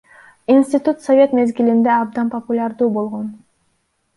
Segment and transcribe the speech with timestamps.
[0.55, 3.27] Институт совет мезгилинде абдан популярдуу болгон.